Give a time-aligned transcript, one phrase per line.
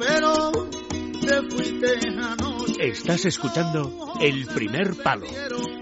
[0.00, 0.50] pero
[1.20, 2.88] te fuiste anoche.
[2.88, 5.26] Estás escuchando El Primer Palo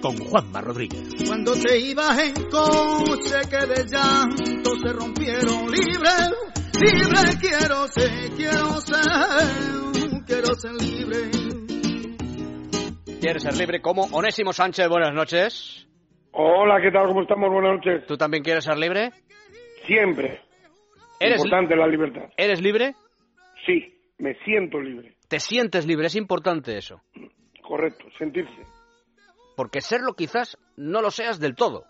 [0.03, 1.15] con Juanma Rodríguez.
[1.27, 6.11] Cuando te ibas en coche que de llanto se rompieron libre,
[6.81, 11.31] libre quiero ser, quiero ser, quiero ser libre.
[13.21, 14.89] ¿Quieres ser libre como Onésimo Sánchez?
[14.89, 15.87] Buenas noches.
[16.33, 17.07] Hola, ¿qué tal?
[17.09, 17.51] ¿Cómo estamos?
[17.51, 18.07] Buenas noches.
[18.07, 19.11] ¿Tú también quieres ser libre?
[19.87, 20.41] Siempre.
[21.21, 22.31] ¿Eres, Importante la libertad.
[22.37, 22.95] ¿Eres libre?
[23.67, 25.15] Sí, me siento libre.
[25.29, 26.07] ¿Te sientes libre?
[26.07, 27.01] Es importante eso.
[27.63, 28.63] Correcto, sentirse.
[29.57, 31.85] Porque serlo quizás no lo seas del todo.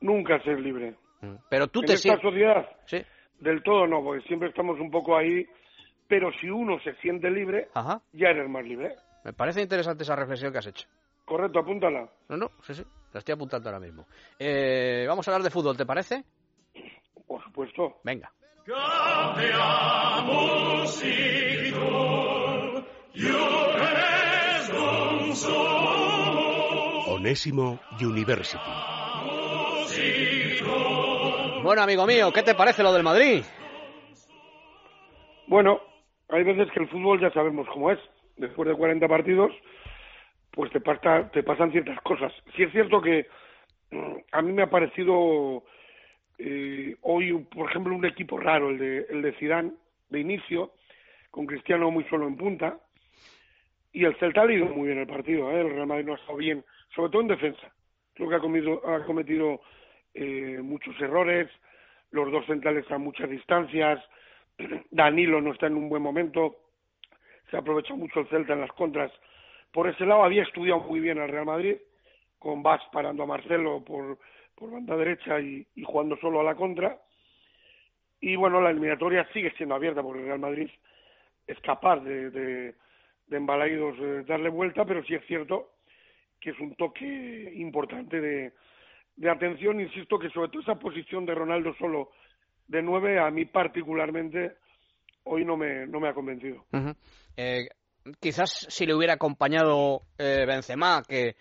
[0.00, 0.94] Nunca ser libre.
[1.48, 2.22] Pero tú en te esta sientes...
[2.22, 2.98] sociedad, Sí.
[3.40, 5.46] del todo no, porque siempre estamos un poco ahí.
[6.08, 8.00] Pero si uno se siente libre, Ajá.
[8.12, 8.94] ya eres más libre.
[9.24, 10.88] Me parece interesante esa reflexión que has hecho.
[11.24, 12.10] Correcto, apúntala.
[12.28, 12.82] No, no, sí, sí.
[13.12, 14.06] La estoy apuntando ahora mismo.
[14.38, 16.24] Eh, vamos a hablar de fútbol, ¿te parece?
[17.26, 18.00] Por supuesto.
[18.02, 18.32] Venga.
[27.08, 28.58] Onésimo University.
[31.62, 33.42] Bueno, amigo mío, ¿qué te parece lo del Madrid?
[35.48, 35.80] Bueno,
[36.28, 37.98] hay veces que el fútbol ya sabemos cómo es.
[38.36, 39.50] Después de 40 partidos,
[40.52, 42.32] pues te, pasa, te pasan ciertas cosas.
[42.56, 43.26] Sí es cierto que
[43.90, 45.64] mm, a mí me ha parecido
[46.42, 49.72] eh, hoy, por ejemplo, un equipo raro, el de, el de Zidane,
[50.08, 50.72] de inicio,
[51.30, 52.78] con Cristiano muy solo en punta.
[53.92, 55.60] Y el Celta ha ido muy bien el partido, ¿eh?
[55.60, 57.72] el Real Madrid no ha estado bien, sobre todo en defensa.
[58.14, 59.60] Creo que ha cometido, ha cometido
[60.14, 61.50] eh, muchos errores,
[62.10, 64.02] los dos centrales a muchas distancias,
[64.90, 66.56] Danilo no está en un buen momento,
[67.50, 69.12] se ha aprovechado mucho el Celta en las contras.
[69.72, 71.76] Por ese lado había estudiado muy bien al Real Madrid,
[72.38, 74.18] con Vaz parando a Marcelo por,
[74.60, 77.00] por banda derecha y, y jugando solo a la contra.
[78.20, 80.68] Y bueno, la eliminatoria sigue siendo abierta porque el Real Madrid
[81.46, 82.74] es capaz de, de,
[83.26, 85.72] de eh, darle vuelta, pero sí es cierto
[86.38, 88.52] que es un toque importante de,
[89.16, 89.80] de atención.
[89.80, 92.10] Insisto que sobre todo esa posición de Ronaldo solo
[92.68, 94.52] de nueve, a mí particularmente,
[95.24, 96.66] hoy no me, no me ha convencido.
[97.36, 97.68] Eh,
[98.20, 101.34] quizás si le hubiera acompañado eh, Benzema, que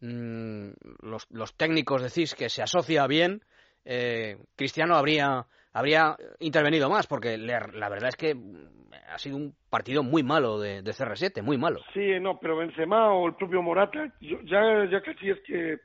[0.00, 0.70] mm,
[1.02, 3.40] los, los técnicos decís que se asocia bien,
[3.84, 9.36] eh, Cristiano habría habría intervenido más, porque le- la verdad es que mm, ha sido
[9.36, 11.80] un partido muy malo de, de CR7, muy malo.
[11.94, 15.78] Sí, no, pero Benzema o el propio Morata, ya, ya casi es que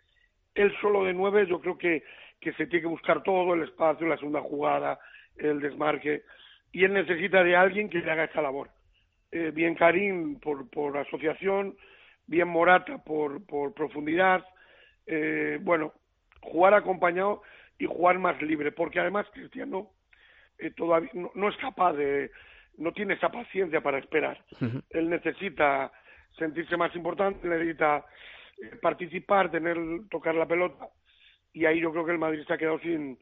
[0.56, 2.03] él solo de nueve, yo creo que,
[2.40, 5.00] que se tiene que buscar todo, el espacio, la segunda jugada,
[5.38, 6.24] el desmarque,
[6.72, 8.70] y él necesita de alguien que le haga esa labor.
[9.32, 11.76] Eh, bien Karim por, por asociación,
[12.28, 14.46] bien Morata por, por profundidad,
[15.06, 15.94] eh, bueno,
[16.41, 17.41] jugar acompañado
[17.78, 19.91] y jugar más libre, porque además Cristiano
[20.58, 22.31] eh, todavía no, no es capaz de,
[22.78, 24.44] no tiene esa paciencia para esperar.
[24.90, 25.91] Él necesita
[26.38, 28.06] sentirse más importante, necesita
[28.62, 29.78] eh, participar, tener,
[30.09, 30.90] tocar la pelota,
[31.53, 33.18] y ahí yo creo que el Madrid se ha quedado sin,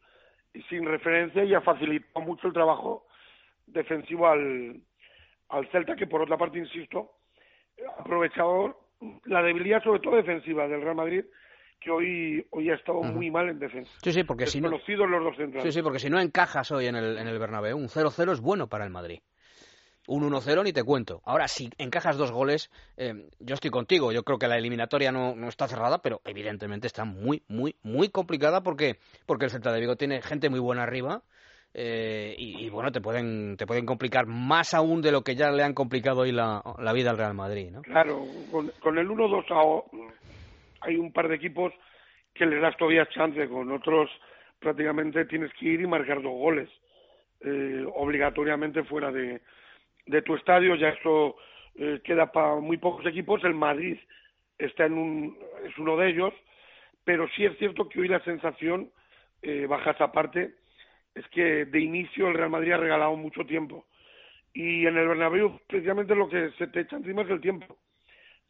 [0.69, 3.05] sin referencia y ha facilitado mucho el trabajo
[3.65, 4.81] defensivo al,
[5.49, 7.11] al Celta, que por otra parte, insisto,
[7.97, 8.82] ha aprovechado
[9.25, 11.25] la debilidad, sobre todo defensiva, del Real Madrid,
[11.79, 13.91] que hoy, hoy ha estado muy mal en defensa.
[14.03, 15.63] Sí, sí, porque si no, los dos centrales.
[15.63, 18.39] sí, sí, porque si no encajas hoy en el, en el Bernabéu, un 0-0 es
[18.39, 19.19] bueno para el Madrid.
[20.05, 21.21] Un 1-0 ni te cuento.
[21.23, 24.11] Ahora, si encajas dos goles, eh, yo estoy contigo.
[24.11, 28.09] Yo creo que la eliminatoria no, no está cerrada, pero evidentemente está muy, muy, muy
[28.09, 31.23] complicada porque, porque el Celta de Vigo tiene gente muy buena arriba.
[31.73, 35.63] Eh, y, bueno, te pueden, te pueden complicar más aún de lo que ya le
[35.63, 36.61] han complicado hoy la,
[36.93, 37.81] vida al Real Madrid, ¿no?
[37.81, 39.85] Claro, con, con el 1-2 AO
[40.81, 41.73] hay un par de equipos
[42.33, 44.09] que les das todavía chance, con otros
[44.59, 46.69] prácticamente tienes que ir y marcar dos goles,
[47.41, 49.41] eh, obligatoriamente fuera de,
[50.05, 51.35] de tu estadio, ya eso
[51.75, 53.97] eh, queda para muy pocos equipos, el Madrid
[54.57, 56.33] está en un, es uno de ellos,
[57.03, 58.89] pero sí es cierto que hoy la sensación,
[59.41, 60.53] eh, baja esa parte,
[61.15, 63.85] es que de inicio el Real Madrid ha regalado mucho tiempo.
[64.53, 67.77] Y en el Bernabéu precisamente lo que se te echa encima es el tiempo.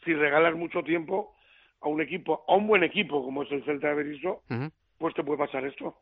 [0.03, 1.35] Si regalas mucho tiempo
[1.81, 4.43] a un equipo, a un buen equipo como es el Celta de Berizzo,
[4.97, 5.97] pues te puede pasar esto.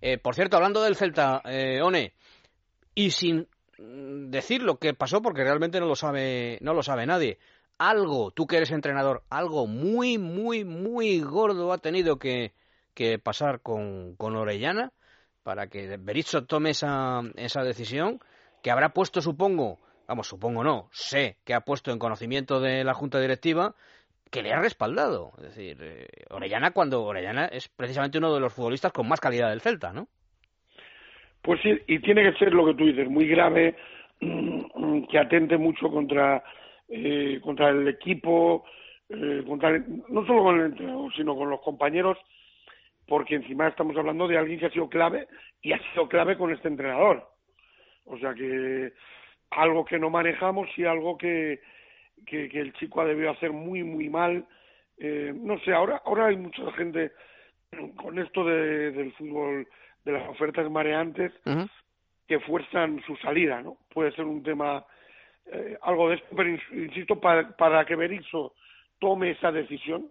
[0.00, 2.12] Eh, por cierto, hablando del Celta, eh, One,
[2.94, 3.46] y sin
[3.78, 7.38] decir lo que pasó, porque realmente no lo sabe, no lo sabe nadie.
[7.78, 12.52] Algo, tú que eres entrenador, algo muy, muy, muy gordo ha tenido que,
[12.94, 14.92] que pasar con, con Orellana
[15.42, 18.20] para que Berizzo tome esa, esa decisión,
[18.62, 22.94] que habrá puesto, supongo, vamos, supongo no, sé que ha puesto en conocimiento de la
[22.94, 23.74] Junta Directiva
[24.30, 25.32] que le ha respaldado.
[25.36, 29.50] Es decir, eh, Orellana cuando Orellana es precisamente uno de los futbolistas con más calidad
[29.50, 30.08] del Celta, ¿no?
[31.42, 33.76] Pues sí, y tiene que ser lo que tú dices, muy grave
[34.20, 36.42] mm, que atente mucho contra,
[36.88, 38.64] eh, contra el equipo,
[39.08, 39.76] eh, contra
[40.08, 42.16] no solo con el entrenador, sino con los compañeros,
[43.06, 45.26] porque encima estamos hablando de alguien que ha sido clave
[45.60, 47.28] y ha sido clave con este entrenador.
[48.06, 48.92] O sea que
[49.50, 51.60] algo que no manejamos y algo que,
[52.26, 54.46] que, el chico ha debido hacer muy, muy mal.
[54.98, 57.12] Eh, no sé, ahora, ahora hay mucha gente
[57.96, 59.66] con esto de, del fútbol,
[60.04, 61.32] de las ofertas mareantes,
[62.26, 63.78] que fuerzan su salida, ¿no?
[63.92, 64.84] Puede ser un tema,
[65.46, 68.54] eh, algo de esto, pero insisto, para, para que Berizzo
[68.98, 70.10] tome esa decisión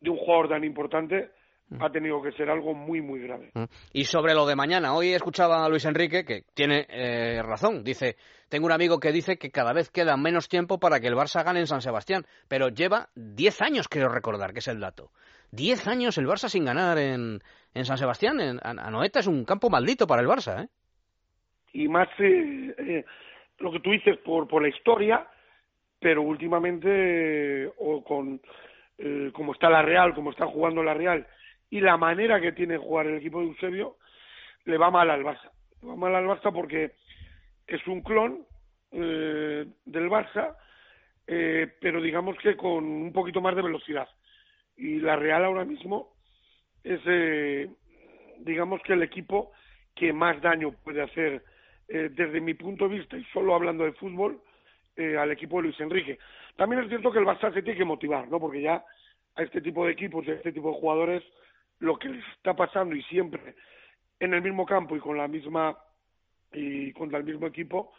[0.00, 1.30] de un jugador tan importante,
[1.78, 3.52] ha tenido que ser algo muy, muy grave.
[3.92, 7.84] Y sobre lo de mañana, hoy escuchaba a Luis Enrique que tiene eh, razón.
[7.84, 8.16] Dice,
[8.48, 11.44] tengo un amigo que dice que cada vez queda menos tiempo para que el Barça
[11.44, 15.10] gane en San Sebastián, pero lleva 10 años, creo recordar, que es el dato.
[15.52, 17.40] 10 años el Barça sin ganar en,
[17.74, 18.40] en San Sebastián.
[18.40, 20.68] En, Anoeta es un campo maldito para el Barça, ¿eh?
[21.72, 23.04] Y más eh, eh,
[23.60, 25.24] lo que tú dices por, por la historia,
[26.00, 28.40] pero últimamente, o con
[29.32, 31.26] como está la Real, como está jugando la Real,
[31.70, 33.96] y la manera que tiene jugar el equipo de Eusebio
[34.64, 35.50] le va mal al Barça.
[35.80, 36.92] Le va mal al Barça porque
[37.66, 38.44] es un clon
[38.90, 40.56] eh, del Barça,
[41.26, 44.08] eh, pero digamos que con un poquito más de velocidad.
[44.76, 46.14] Y la Real ahora mismo
[46.82, 47.70] es, eh,
[48.38, 49.52] digamos que el equipo
[49.94, 51.42] que más daño puede hacer
[51.90, 54.40] desde mi punto de vista, y solo hablando de fútbol,
[54.96, 56.20] al equipo de Luis Enrique.
[56.54, 58.38] También es cierto que el Barça se tiene que motivar, ¿no?
[58.38, 58.84] Porque ya
[59.34, 61.24] a este tipo de equipos y a este tipo de jugadores
[61.80, 63.54] lo que les está pasando y siempre
[64.18, 65.76] en el mismo campo y con la misma
[66.52, 67.92] y contra el mismo equipo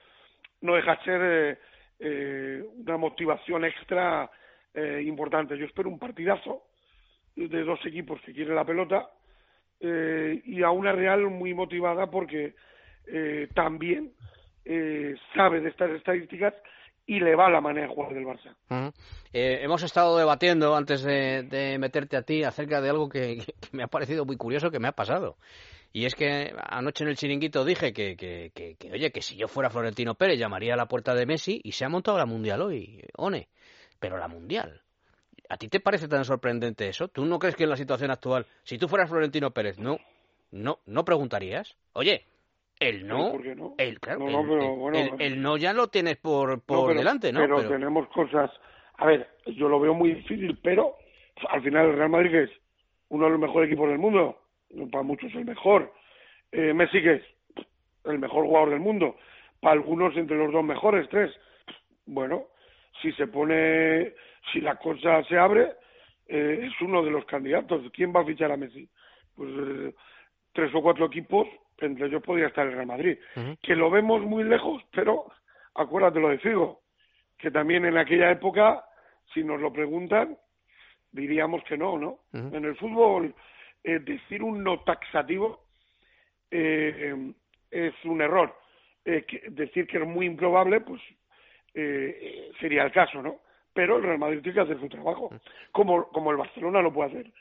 [0.62, 1.58] no deja de ser eh,
[2.00, 4.30] eh, una motivación extra
[4.74, 5.58] eh, importante.
[5.58, 6.64] Yo espero un partidazo
[7.36, 9.10] de dos equipos que quieren la pelota
[9.84, 12.54] y a una Real muy motivada porque
[13.56, 14.12] también
[15.34, 16.54] sabe de estas estadísticas
[17.12, 18.56] y le va la manera de jugar del Barça.
[19.34, 23.44] Eh, hemos estado debatiendo antes de, meterte a ti acerca de algo que,
[23.74, 25.36] me ha parecido muy curioso que me ha pasado.
[25.92, 28.54] Y es que anoche en el chiringuito dije que,
[28.94, 31.84] oye, que si yo fuera Florentino Pérez llamaría a la puerta de Messi y se
[31.84, 33.50] ha montado la Mundial hoy, One.
[34.00, 34.82] Pero la Mundial.
[35.50, 37.10] ¿A ti te parece tan sorprendente eso?
[37.10, 39.98] ¿Tú no crees que en la situación actual, si tú fueras Florentino Pérez, no,
[40.52, 41.76] no, no preguntarías?
[41.92, 42.26] Oye,
[42.82, 43.32] el no,
[43.78, 44.28] El, claro,
[45.20, 47.42] el, no ya lo tienes por, por delante, ¿no?
[47.42, 48.50] Pero, tenemos cosas.
[48.98, 50.96] A ver, yo lo veo muy difícil, pero
[51.50, 52.50] al final el Real Madrid es
[53.10, 54.40] uno de los mejores equipos del mundo,
[54.92, 55.94] para muchos el mejor.
[56.52, 57.24] Eh, Messi que es
[58.06, 59.16] el mejor jugador del mundo,
[59.60, 61.32] para algunos entre los dos mejores, tres.
[62.08, 62.48] Bueno,
[63.00, 64.14] si se pone,
[64.52, 65.74] si la cosa se abre,
[66.28, 67.84] eh, es uno de los candidatos.
[67.94, 68.90] ¿Quién va a fichar a Messi?
[69.36, 69.94] Pues eh,
[70.54, 71.48] tres o cuatro equipos
[71.86, 73.18] entre ellos podría estar el Real Madrid,
[73.62, 75.26] que lo vemos muy lejos, pero
[75.76, 76.82] acuérdate lo de Figo,
[77.38, 78.84] que también en aquella época,
[79.34, 80.38] si nos lo preguntan,
[81.12, 82.20] diríamos que no, ¿no?
[82.34, 83.34] En el fútbol,
[83.84, 85.66] eh, decir un no taxativo
[86.50, 87.34] eh,
[87.70, 88.56] es un error.
[89.04, 91.02] Eh, decir que es muy improbable, pues
[92.60, 93.40] sería el caso, ¿no?
[93.74, 95.32] Pero el Real Madrid tiene que hacer su trabajo,
[95.72, 97.32] como, como el Barcelona lo puede hacer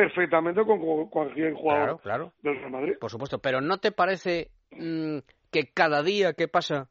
[0.00, 2.00] perfectamente con cualquier jugador
[2.42, 2.94] del Real Madrid.
[2.98, 5.18] Por supuesto, pero ¿no te parece mm,
[5.50, 6.88] que cada día que pasa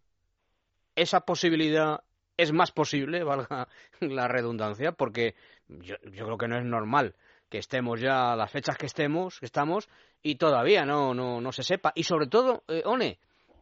[0.96, 2.02] esa posibilidad
[2.38, 3.68] es más posible, valga
[4.00, 4.92] la redundancia?
[4.92, 5.36] Porque
[5.68, 7.16] yo, yo creo que no es normal
[7.50, 9.90] que estemos ya a las fechas que estemos, que estamos,
[10.22, 11.92] y todavía no, no, no se sepa.
[11.96, 13.18] Y sobre todo, eh, One,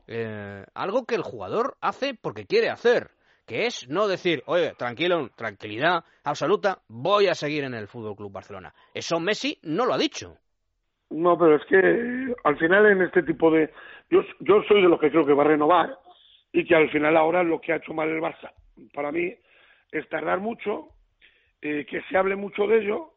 [0.08, 3.12] eh, algo que el jugador hace porque quiere hacer
[3.48, 8.32] que es no decir, oye, tranquilo, tranquilidad absoluta, voy a seguir en el Fútbol Club
[8.32, 8.74] Barcelona.
[8.94, 10.36] Eso Messi no lo ha dicho.
[11.10, 13.72] No, pero es que al final en este tipo de.
[14.10, 15.98] Yo, yo soy de los que creo que va a renovar
[16.52, 18.52] y que al final ahora lo que ha hecho mal el Barça,
[18.94, 19.34] para mí,
[19.92, 20.90] es tardar mucho,
[21.62, 23.14] eh, que se hable mucho de ello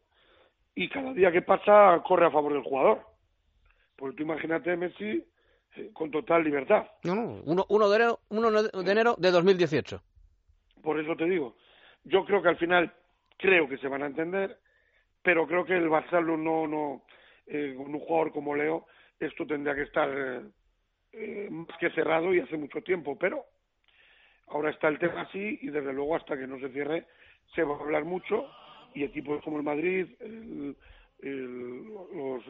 [0.75, 3.01] y cada día que pasa corre a favor del jugador.
[3.97, 5.25] Porque tú imagínate Messi
[5.75, 6.85] eh, con total libertad.
[7.03, 10.01] No, no, uno, uno, de, enero, uno de enero de 2018.
[10.81, 11.55] Por eso te digo,
[12.03, 12.91] yo creo que al final
[13.37, 14.57] creo que se van a entender,
[15.21, 17.03] pero creo que el Barça no, no,
[17.47, 18.85] eh, con un jugador como Leo,
[19.19, 20.09] esto tendría que estar
[21.13, 23.45] eh, más que cerrado y hace mucho tiempo, pero
[24.47, 27.05] ahora está el tema así y desde luego hasta que no se cierre
[27.53, 28.49] se va a hablar mucho
[28.93, 30.75] y equipos como el Madrid, el,
[31.21, 32.43] los,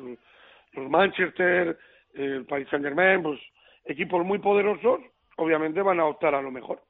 [0.73, 1.77] los Manchester,
[2.13, 3.39] el Paris Saint Germain, pues
[3.85, 5.01] equipos muy poderosos,
[5.37, 6.81] obviamente van a optar a lo mejor.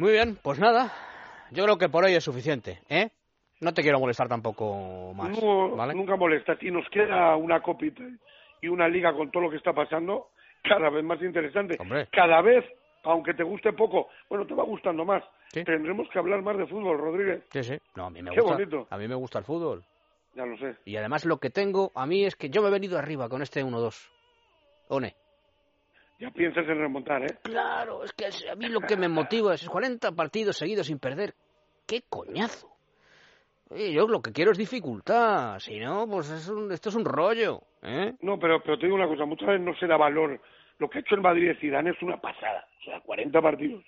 [0.00, 0.90] Muy bien, pues nada.
[1.50, 3.10] Yo creo que por hoy es suficiente, ¿eh?
[3.60, 5.38] No te quiero molestar tampoco más.
[5.76, 5.94] ¿vale?
[5.94, 6.56] Nunca molesta.
[6.62, 8.02] Y nos queda una copita
[8.62, 10.28] y una liga con todo lo que está pasando
[10.64, 11.76] cada vez más interesante.
[11.78, 12.08] Hombre.
[12.12, 12.64] Cada vez,
[13.04, 15.22] aunque te guste poco, bueno, te va gustando más.
[15.48, 15.64] Sí.
[15.64, 17.44] Tendremos que hablar más de fútbol, Rodríguez.
[17.52, 17.78] Sí, sí.
[17.94, 18.56] No, a mí me Qué gusta.
[18.56, 18.86] bonito.
[18.88, 19.84] A mí me gusta el fútbol.
[20.34, 20.76] Ya lo sé.
[20.86, 23.42] Y además lo que tengo a mí es que yo me he venido arriba con
[23.42, 24.08] este 1-2.
[24.88, 25.14] One.
[26.20, 27.38] Ya piensas en remontar, ¿eh?
[27.42, 31.34] Claro, es que a mí lo que me motiva es 40 partidos seguidos sin perder.
[31.86, 32.68] ¡Qué coñazo!
[33.70, 35.58] Oye, yo lo que quiero es dificultad.
[35.60, 37.62] Si no, pues es un- esto es un rollo.
[37.82, 38.12] ¿eh?
[38.20, 40.40] No, pero, pero te digo una cosa, muchas veces no se da valor.
[40.78, 42.66] Lo que ha hecho el Madrid de Zidane es una pasada.
[42.80, 43.84] O sea, 40 partidos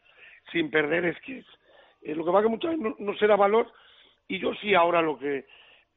[0.53, 1.47] sin perder es que es...
[2.03, 3.71] eh, lo que pasa que muchas veces no, no se da valor
[4.29, 5.47] y yo sí ahora lo que...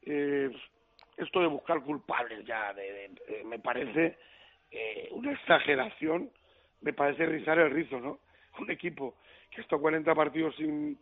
[0.02, 0.50] eh,
[1.16, 4.18] esto de buscar culpables ya de, de- me parece
[4.70, 6.30] eh, una exageración,
[6.80, 8.20] me parece rizar el rizo, ¿no?
[8.58, 9.14] Un equipo
[9.50, 10.98] que está 40 partidos sin,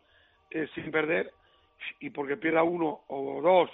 [0.51, 1.31] eh, sin perder
[2.01, 3.71] y porque pierda uno o dos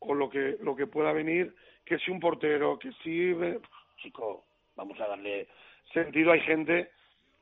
[0.00, 1.54] o lo que lo que pueda venir
[1.84, 3.60] que si un portero que si eh,
[3.98, 4.44] chico
[4.76, 5.48] vamos a darle
[5.92, 6.90] sentido hay gente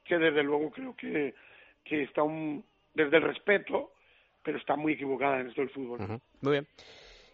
[0.05, 1.35] que desde luego creo que
[1.85, 2.65] que está un,
[2.95, 3.93] desde el respeto
[4.43, 6.21] pero está muy equivocada en esto del fútbol.
[6.41, 6.67] Muy bien.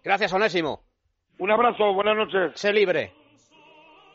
[0.03, 0.81] Gracias, Onésimo.
[1.39, 3.13] un abrazo buenas noches Sé libre.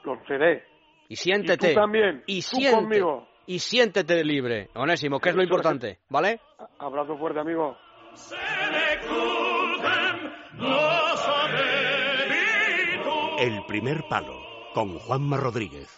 [0.04, 0.64] Lo seré
[1.08, 1.72] Y siéntete.
[1.72, 2.24] Y tú también.
[2.28, 3.28] Y Tú siente- conmigo.
[3.48, 4.70] Y siéntete libre.
[4.76, 6.00] Onésimo, que es lo importante.
[6.10, 6.40] ¿Vale?
[6.78, 7.76] Abrazo fuerte amigo
[13.40, 14.34] El primer palo
[14.74, 15.90] con Juanma Rodríguez.